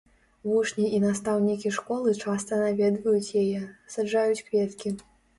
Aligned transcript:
Вучні 0.51 0.85
і 0.99 0.99
настаўнікі 1.01 1.71
школы 1.75 2.13
часта 2.21 2.59
наведваюць 2.61 3.35
яе, 3.43 3.61
саджаюць 3.97 4.45
кветкі. 4.49 4.95